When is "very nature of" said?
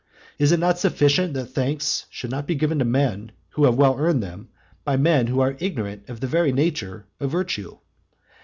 6.25-7.29